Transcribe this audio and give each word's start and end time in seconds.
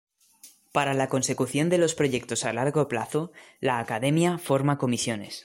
Para 0.71 0.95
la 0.95 1.09
consecución 1.09 1.69
de 1.69 1.77
los 1.77 1.93
proyectos 1.93 2.43
a 2.43 2.53
largo 2.53 2.87
plazo, 2.87 3.31
la 3.59 3.77
Academia 3.77 4.39
forma 4.39 4.79
Comisiones. 4.79 5.39